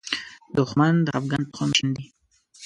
[0.57, 2.05] دښمن د خپګان تخم شیندي